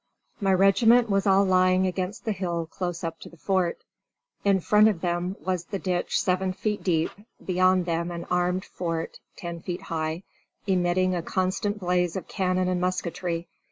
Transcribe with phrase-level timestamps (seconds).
[0.39, 3.83] My regiment was all lying against the hill close up to the fort.
[4.43, 7.11] In front of them was the ditch seven feet deep,
[7.45, 10.23] beyond them an armed fort ten feet high,
[10.65, 13.47] emitting a constant blaze of cannon and musketry.